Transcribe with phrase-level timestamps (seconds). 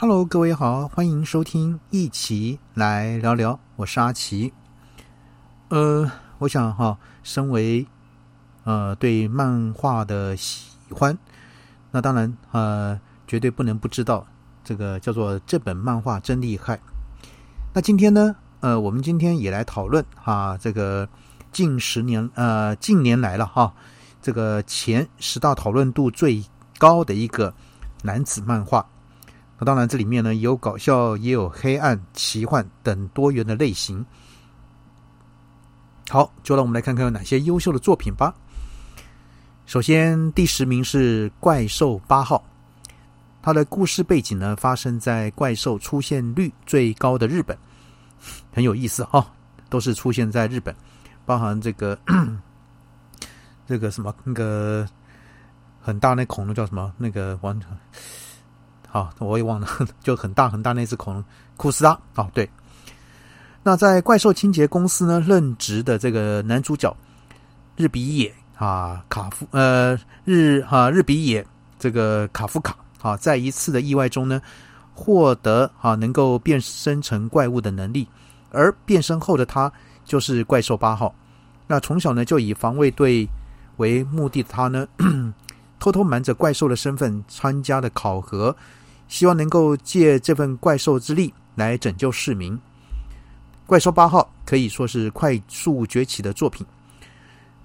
[0.00, 4.52] Hello，各位好，欢迎收听一起来聊聊，我是阿奇。
[5.70, 7.84] 呃，我想哈，身为
[8.62, 11.18] 呃对漫画的喜欢，
[11.90, 14.24] 那当然呃绝对不能不知道
[14.62, 16.78] 这个叫做这本漫画真厉害。
[17.74, 21.08] 那今天呢，呃，我们今天也来讨论哈，这个
[21.50, 23.74] 近十年呃近年来了哈，
[24.22, 26.40] 这个前十大讨论度最
[26.78, 27.52] 高的一个
[28.04, 28.88] 男子漫画。
[29.58, 34.06] 那当然，这里面呢有搞笑，也有黑暗、奇幻等多元的类型。
[36.08, 38.32] 好，就让我们来看看有哪些优秀的作品吧。
[39.66, 42.42] 首先，第十名是《怪兽八号》，
[43.42, 47.58] 它的故事背景呢发生在怪兽出现率最高的日本，
[48.52, 49.30] 很有意思哈，
[49.68, 50.74] 都是出现在日本，
[51.26, 51.98] 包含这个
[53.66, 54.88] 这个什么那个
[55.80, 57.60] 很大那恐龙叫什么那个王。
[58.90, 59.68] 好，我也忘了，
[60.02, 61.24] 就很大很大那只恐龙
[61.56, 61.98] 库斯拉。
[62.16, 62.48] 哦，对。
[63.62, 66.96] 那在怪兽清洁公司呢任职的这个男主角
[67.76, 71.46] 日比野啊卡夫呃日啊日比野
[71.78, 74.40] 这个卡夫卡啊，在一次的意外中呢
[74.94, 78.08] 获得啊能够变身成怪物的能力，
[78.50, 79.70] 而变身后的他
[80.04, 81.14] 就是怪兽八号。
[81.66, 83.28] 那从小呢就以防卫队
[83.76, 84.88] 为目的的他呢，
[85.78, 88.56] 偷偷瞒着怪兽的身份参加了考核。
[89.08, 92.58] 希望能够借这份怪兽之力来拯救市民。
[93.66, 96.66] 怪兽八号可以说是快速崛起的作品。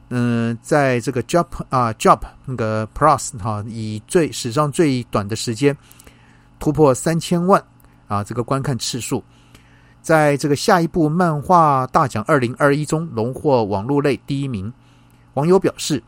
[0.09, 5.75] 嗯，在这个 Jump 啊 Jump 那个 Plus 哈，以最史上最短的时间
[6.59, 7.63] 突破三千万
[8.07, 9.23] 啊这个观看次数，
[10.01, 14.71] 在这个下一部漫画大奖二零二一中荣获网络类第一名。
[15.33, 16.03] 网友表示，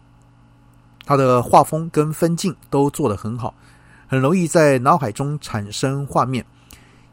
[1.05, 3.55] 他的画风跟分镜都做得很好。
[4.15, 6.45] 很容易在脑海中产生画面，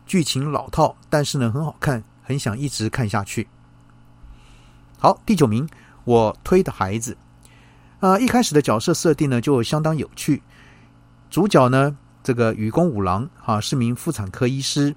[0.07, 3.49] 剧情老套，但是呢很好看，很想一直看下去。
[5.01, 5.69] 好，第九名，
[6.05, 7.17] 我推的孩子，
[7.99, 10.45] 啊，一开始的角色设定呢就相当有趣。
[11.29, 14.95] 主角呢，这个雨宫五郎啊是名妇产科医师，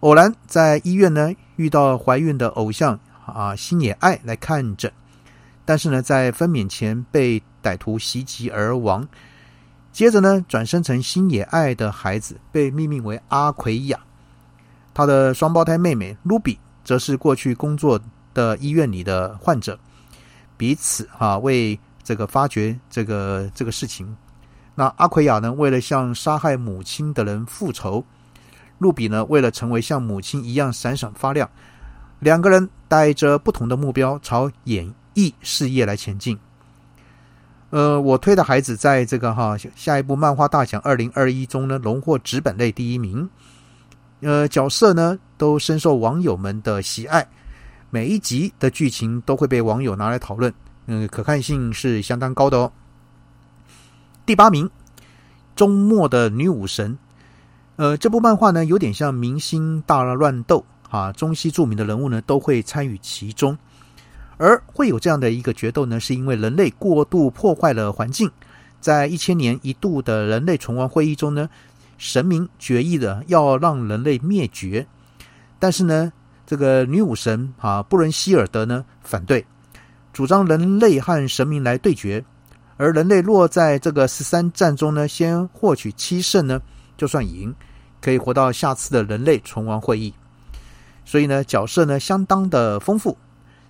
[0.00, 4.92] 偶然在医院呢遇到怀孕的偶像啊星野爱来看诊，
[5.64, 9.06] 但是呢在分娩前被歹徒袭击而亡。
[9.92, 13.98] 接着呢，转生成星野爱的孩子被命名为阿奎亚，
[14.94, 18.00] 他的双胞胎妹妹露比则是过去工作
[18.32, 19.78] 的医院里的患者，
[20.56, 24.16] 彼此哈为这个发掘这个这个事情。
[24.76, 28.04] 那阿奎亚呢，为了向杀害母亲的人复仇，
[28.78, 31.50] 露比呢，为了成为像母亲一样闪闪发亮，
[32.20, 36.38] 两个人带着不同的目标朝演艺事业来前进。
[37.70, 43.28] 呃，我推的孩子在这个哈下一部漫画大奖二零二一中呢，荣获纸本类第一名。
[44.20, 47.28] 呃，角色呢都深受网友们的喜爱，
[47.90, 50.52] 每一集的剧情都会被网友拿来讨论，
[50.86, 52.72] 嗯，可看性是相当高的哦。
[54.24, 54.68] 第八名，
[55.54, 56.98] 周末的女武神。
[57.76, 63.56] 呃，这部漫画呢有点像明星大乱斗啊，中西著名的人物呢都会参与其中。
[64.38, 68.30] 而会有这样的一个决斗呢，是因为人类过度破坏了环境。
[68.80, 71.50] 在一千年一度的人类存亡会议中呢，
[71.98, 74.86] 神明决议的要让人类灭绝。
[75.58, 76.12] 但是呢，
[76.46, 79.44] 这个女武神啊布伦希尔德呢反对，
[80.12, 82.24] 主张人类和神明来对决。
[82.76, 86.60] 而人类若在这个十三战中呢，先获取七胜呢，
[86.96, 87.52] 就算赢，
[88.00, 90.14] 可以活到下次的人类存亡会议。
[91.04, 93.18] 所以呢，角色呢相当的丰富。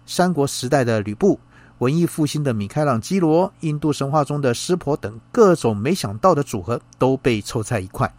[0.09, 1.39] 三国时代的吕布，
[1.81, 8.11] 文艺复兴的米开朗基罗，印度神话中的湿婆等各种没想到的组合都被凑在一块，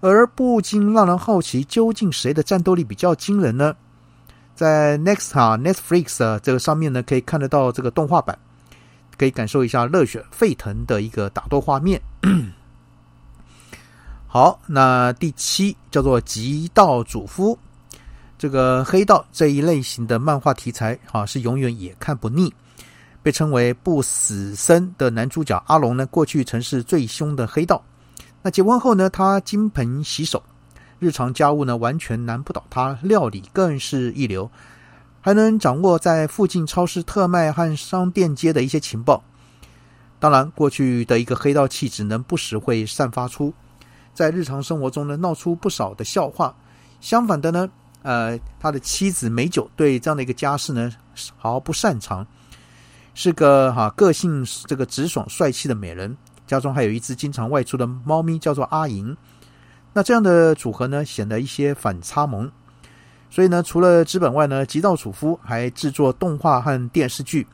[0.00, 3.76] 而不禁让人好奇，究竟谁的战斗力比较惊人呢？
[4.56, 8.36] 在 Next 哈 Netflix 这个上面呢，可以看得到这个动画版，
[9.16, 12.02] 可以感受一下热血沸腾的一个打斗画面。
[14.26, 17.56] 好，那第七叫做极道主夫。
[18.42, 22.52] 这个黑道这一类型的漫画题材啊，是永远也看不腻。
[23.22, 27.80] 被称为不死身的男主角阿龙呢，过去曾是最凶的黑道。
[28.42, 30.42] 那结婚后呢，他金盆洗手，
[30.98, 34.50] 日常家务呢完全难不倒他，料理更是一流，
[35.20, 39.22] 还能掌握在附近超市特卖和商店街的一些情报。
[40.18, 43.54] 当然，过去的一个黑道气质能不时会散发出，
[44.12, 46.52] 在日常生活中呢闹出不少的笑话。
[47.00, 47.70] 相反的呢。
[48.02, 50.92] 呃，他的妻子美酒对这样的一个家事呢
[51.36, 52.26] 毫不擅长，
[53.14, 56.16] 是个哈个性这个直爽帅气的美人，
[56.46, 59.16] 家中还有一只经常外出的猫咪，叫做阿银。
[59.92, 62.50] 那这样的组合呢，显得一些反差萌。
[63.30, 67.46] 所以呢，除了资本外呢，吉道楚夫还制作动画和电视剧。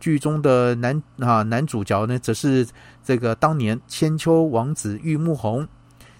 [0.00, 2.66] 剧中的男啊男主角呢，则是
[3.04, 5.66] 这个当年千秋王子玉木宏。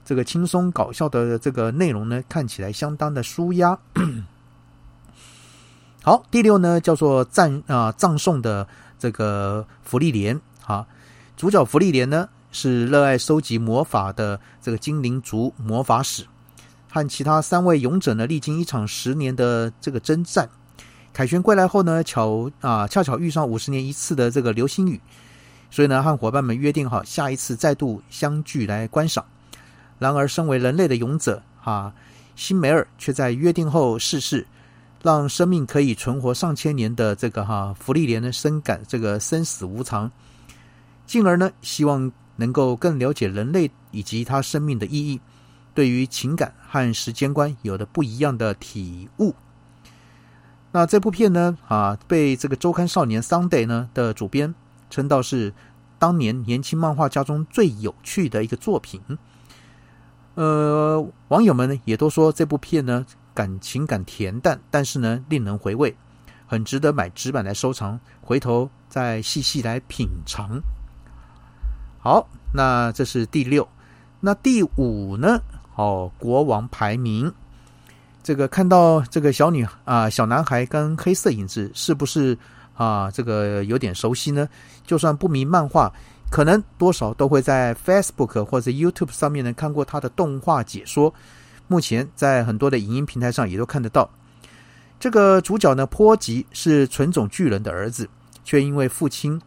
[0.04, 3.78] 这个轻松搞笑的这个内容呢，看起来相当的舒压。
[6.02, 8.66] 好，第六呢叫做赞啊葬送的
[8.98, 10.84] 这个福利莲啊，
[11.36, 16.26] 主角福利莲呢是热爱收集魔法的这个精灵族魔法使，
[16.90, 20.50] 和其他三位勇者呢历经一场十年的这个征战，
[21.12, 25.00] 凯旋归来后呢巧啊恰巧遇上五十年一次的这个流星雨，
[25.70, 29.24] 所以呢和伙伴们约定好下一次再度相聚来观赏。
[30.02, 31.94] 然而身为人类的勇者啊，
[32.34, 34.48] 辛梅尔却在约定后逝世。
[35.00, 40.08] 让生命可以存活上千年的这个哈福利莲呢，深感这个生死无常，
[41.06, 45.20] 进而呢，希望能够更了解人类以及他生命的意义，
[45.74, 49.34] 对于情感和时间观有了不一样的体悟。
[50.70, 54.54] 那这部片呢，啊，被这个周刊少年 Sunday 呢的主编
[54.88, 55.52] 称道是
[55.98, 59.00] 当年年轻漫画家中最有趣的一个作品。
[60.34, 63.04] 呃，网友们呢也都说这部片呢。
[63.34, 65.96] 感情感恬淡，但是呢，令人回味，
[66.46, 70.60] 很值得买纸板来收藏，回头再细细来品尝。
[71.98, 73.66] 好，那这是第六，
[74.20, 75.40] 那第五呢？
[75.76, 77.32] 哦，国王排名，
[78.22, 82.36] 这个看到这个小女啊，小男孩跟黑色影子，是不是
[82.74, 83.10] 啊？
[83.10, 84.46] 这个有点熟悉呢？
[84.86, 85.90] 就算不迷漫画，
[86.32, 91.12] 可能多少都会在 Facebook 或者 YouTube 上面呢看过他的动画解说。
[91.68, 94.10] 目前在很多的影音平台上也都看得到，
[94.98, 98.08] 这个主角呢，波吉是纯种巨人的儿子，
[98.44, 99.38] 却因为父亲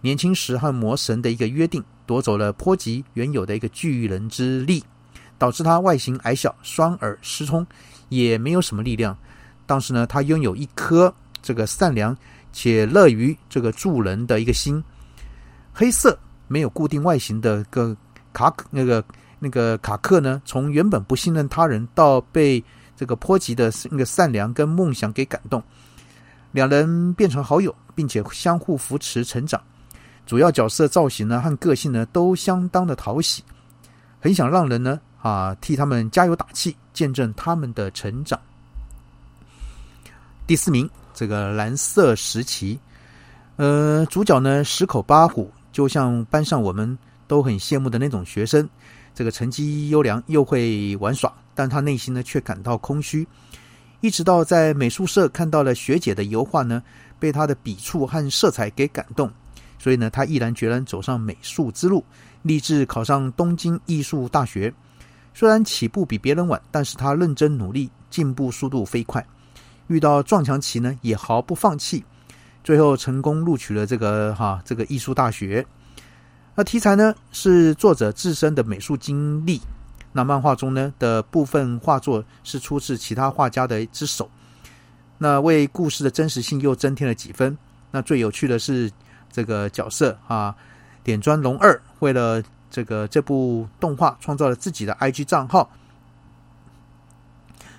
[0.00, 4.82] 年轻时和魔神的一个约定，夺走了波吉原有的一个巨人之力，
[5.38, 7.66] 导致他外形矮小、双耳失聪，
[8.10, 9.16] 也没有什么力量。
[9.66, 12.16] 但是呢，他拥有一颗这个善良
[12.52, 14.82] 且乐于这个助人的一个心。
[15.72, 17.96] 黑色没有固定外形的个
[18.32, 19.04] 卡那个。
[19.44, 22.62] 那个卡克呢，从原本不信任他人，到被
[22.96, 25.60] 这个波吉的那个善良跟梦想给感动，
[26.52, 29.60] 两人变成好友，并且相互扶持成长。
[30.26, 33.42] 主要角色造型呢和个性呢都相当的讨喜，
[34.20, 38.38] 很想让人呢啊替他们加油打气，见证他们的成长。
[40.46, 42.78] 第四名，这个蓝色时期，
[43.56, 46.96] 呃，主角呢十口八虎，就像班上我们
[47.26, 48.68] 都很羡慕的那种学生。
[49.14, 53.26] 这个成绩优良又会玩耍，但他内心呢却感到空虚。
[54.00, 56.82] 一直到在美术社看到了学姐的油画呢，
[57.18, 59.30] 被他的笔触和色彩给感动，
[59.78, 62.04] 所以呢，他毅然决然走上美术之路，
[62.42, 64.72] 立志考上东京艺术大学。
[65.34, 69.24] 虽然起步比别人晚，但是他认真努力，进步速度飞快。
[69.88, 72.02] 遇到撞墙期呢，也毫不放弃，
[72.64, 75.66] 最后成功录取了这个哈这个艺术大学。
[76.54, 79.60] 那题材呢是作者自身的美术经历。
[80.12, 84.30] 那漫画中呢的部分画作是出自其他画家的之手。
[85.18, 87.56] 那为故事的真实性又增添了几分。
[87.90, 88.90] 那最有趣的是
[89.30, 90.54] 这个角色啊，
[91.02, 95.70] 点砖龙二为了这个这部动画创造了自己的 IG 账号。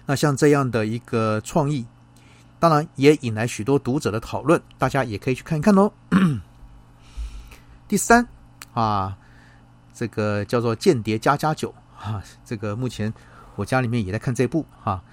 [0.06, 1.86] 那像这样的一个创意，
[2.64, 5.92] 当然也引来许多读者的讨论，大家也可以去看一看哦。
[7.90, 8.26] 第三。
[8.74, 9.18] 啊，
[9.94, 13.14] 这个叫做《间谍加加酒》啊，这个目前
[13.58, 15.04] 我家里面也在看这部哈，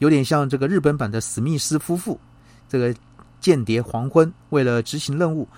[0.00, 2.20] 有点像这个日本版的史密斯夫妇。
[2.68, 2.94] 这个
[3.40, 5.48] 间谍黄昏为了执行任务，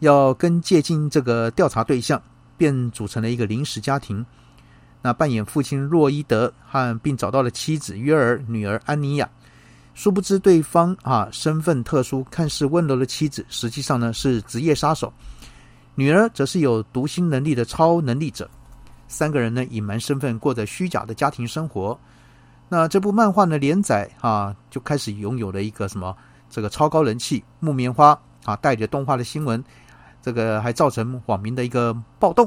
[0.00, 2.20] 要跟接近这个调查对象，
[2.56, 4.26] 便组成了一个临时家庭。
[5.00, 9.30] 那扮演父亲洛伊德和并找到了妻子约尔、女儿安妮亚。
[9.96, 15.10] 殊不知对方啊身份特殊，看似温柔的妻子，实际上呢是职业杀手。
[15.94, 18.48] 女儿则是有读心能力的超能力者，
[19.08, 21.98] 三个人呢隐瞒身份，过着虚假的家庭生活。
[22.68, 26.14] 那这部漫画呢连载啊，就开始拥有了一个什么
[26.50, 27.42] 这个超高人气。
[27.58, 29.64] 木棉花啊带着动画的新闻，
[30.20, 32.46] 这个还造成网民的一个暴动。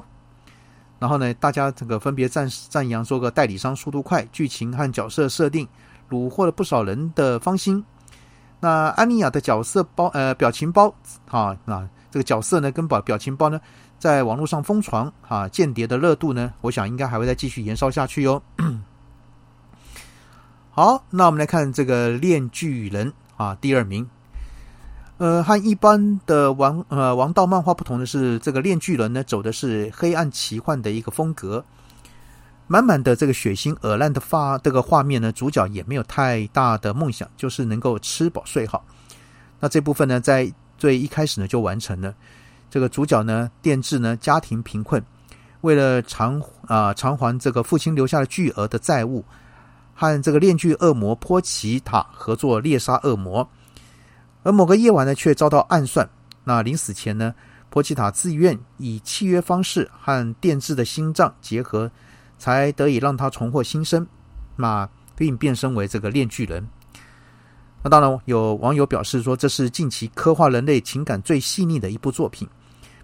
[0.99, 5.67] 然后呢，大家这个分别赞赞扬说个代理商速度快，剧情和角色设定
[6.09, 7.83] 虏获了不少人的芳心。
[8.59, 10.93] 那安妮亚的角色包呃表情包
[11.29, 11.89] 啊啊。
[12.11, 13.61] 这个角色呢，跟表表情包呢，
[13.99, 18.41] 在网络上疯传啊，间谍的热度呢，我想应该还会再继续延烧下去哟。
[20.71, 24.09] 好，那我们来看这个《炼巨人》啊，第二名。
[25.19, 31.63] 呃，和一般的王呃王道漫画不同的是，这个《炼巨人》呢，走的是黑暗奇幻的一个风格。
[32.71, 38.85] 满满的这个血腥恶烂的发这个画面呢，主角也没有太大的梦想，就是能够吃饱睡好。
[39.59, 42.13] 那这部分呢，在最一开始呢就完成了。
[42.69, 45.03] 这个主角呢，电制呢家庭贫困，
[45.61, 49.25] 为了偿啊偿还这个父亲留下的巨额的债务，
[49.95, 53.49] 和这个炼巨恶魔波奇塔合作猎杀恶魔。
[54.43, 56.07] 而某个夜晚呢，却遭到暗算。
[56.43, 57.33] 那临死前呢，
[57.71, 61.89] 波奇塔自愿以契约方式和电制的心脏结合。
[62.39, 64.07] 才得以让他重获新生，
[64.55, 66.67] 那并变身为这个炼巨人。
[67.83, 72.47] 那当然，有网友表示说，这是近期刻画人类情感最细腻的一部作品，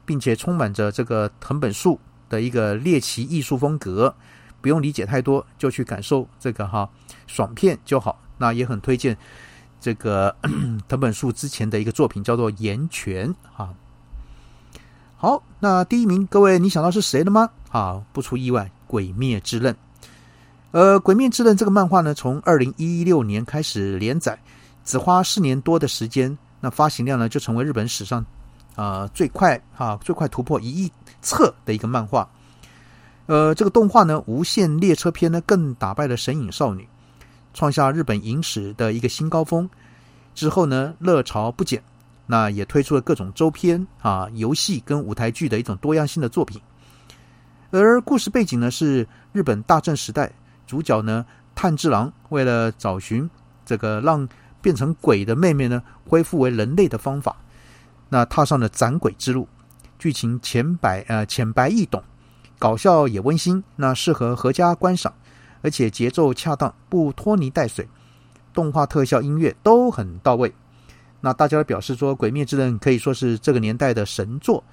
[0.06, 4.16] 并且充满着这个藤本树的一个猎奇艺术风格。
[4.62, 6.90] 不用理解太多，就去感受这个哈
[7.28, 8.20] 爽片就好。
[8.38, 9.16] 那也很推荐
[9.80, 10.36] 这个
[10.90, 13.74] 藤本树之前的一个作品，叫做《岩泉》哈。
[15.18, 17.50] 好，那第一名，各位你想到是谁了吗？
[17.76, 18.64] 啊，不出意外。
[18.88, 19.74] 《鬼灭之刃》，
[20.72, 24.40] 呃，《鬼灭之刃》这个漫画呢，从二零一六年开始连载，
[24.86, 28.26] 只花四年多的时间，那发行量呢就成为日本史上
[28.76, 30.90] 啊最快啊最快突破一亿
[31.22, 32.26] 册的一个漫画。
[33.26, 36.84] 呃，这个动画呢，《无限列车篇》呢，更打败了《神隐少女》，
[37.54, 39.70] 创下日本影史的一个新高峰。
[40.34, 41.84] 之后呢，热潮不减，
[42.26, 46.62] 那也推出了各种周边啊、游戏跟舞台剧的一种多样性的作品。
[47.80, 50.32] 而故事背景呢是日本大正时代，
[50.66, 53.30] 主角呢炭治郎为了找寻
[53.66, 54.28] 这个让
[54.62, 57.36] 变成鬼的妹妹呢恢复为人类的方法，
[58.10, 59.48] 那踏上了斩鬼之路。
[59.98, 62.04] 剧情浅白呃浅白易懂，
[62.60, 65.14] 搞笑也温馨，那适合合家观赏，
[65.62, 67.88] 而且节奏恰当，不拖泥带水，
[68.54, 70.54] 动画特效音乐都很到位。
[71.22, 74.64] 那大家表示说，《鬼灭之刃》可以说是这个年代的神作，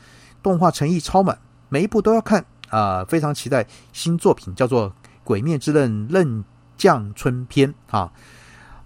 [0.43, 2.45] 动画诚意超满，每一部都要看。
[2.73, 4.89] 啊，非常期待新作品，叫做
[5.23, 6.43] 《鬼灭之刃刃
[6.79, 8.11] 将春篇》啊。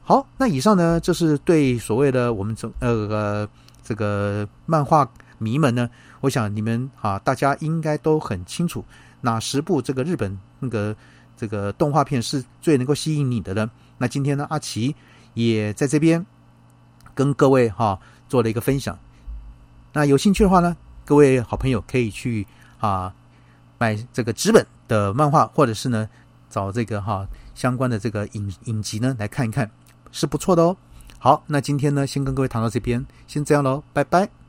[0.02, 3.49] 好，那以上呢，这是对所谓的我们这呃
[3.85, 5.88] 这个漫画迷们呢，
[6.21, 8.85] 我想你们啊，大家应该都很清楚
[9.21, 10.95] 哪十部这个日本那个
[11.37, 13.71] 这个动画片是最能够吸引你的呢？
[13.99, 14.95] 那今天呢，阿奇
[15.35, 16.26] 也在这边
[17.14, 17.97] 跟各位哈
[18.28, 18.99] 做了一个分享。
[19.93, 22.45] 那有兴趣的话呢，各位好朋友可以去
[22.81, 23.14] 啊。
[23.78, 26.09] 买这个纸本的漫画，或者是呢
[26.49, 29.71] 找这个哈相关的这个影影集呢来看一看，
[30.12, 30.76] 是不错的哦。
[31.18, 34.46] 好，那今天呢先跟各位谈到这边，先这样喽，拜拜。